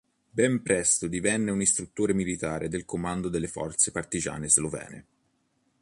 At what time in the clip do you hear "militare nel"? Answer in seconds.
2.15-2.85